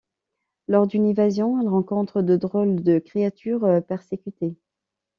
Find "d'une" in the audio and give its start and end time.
0.87-1.05